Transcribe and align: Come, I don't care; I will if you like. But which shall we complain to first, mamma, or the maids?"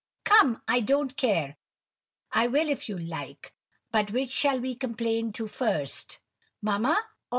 Come, 0.23 0.63
I 0.67 0.79
don't 0.79 1.15
care; 1.15 1.57
I 2.31 2.47
will 2.47 2.69
if 2.69 2.89
you 2.89 2.97
like. 2.97 3.53
But 3.91 4.09
which 4.09 4.31
shall 4.31 4.59
we 4.59 4.73
complain 4.73 5.31
to 5.33 5.45
first, 5.47 6.17
mamma, 6.59 6.89
or 6.89 6.95
the 6.95 6.99
maids?" 6.99 7.05